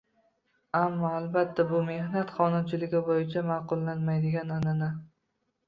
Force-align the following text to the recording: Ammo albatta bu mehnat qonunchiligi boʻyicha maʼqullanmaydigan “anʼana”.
Ammo 0.79 1.11
albatta 1.17 1.65
bu 1.73 1.81
mehnat 1.91 2.33
qonunchiligi 2.39 3.03
boʻyicha 3.11 3.47
maʼqullanmaydigan 3.53 4.59
“anʼana”. 4.59 4.93